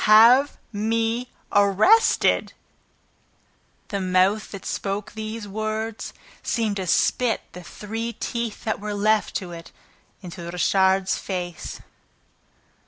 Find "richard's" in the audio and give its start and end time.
10.49-11.19